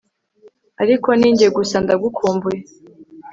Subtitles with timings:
[0.83, 2.59] ariko ni njye gusa ndagukumbuye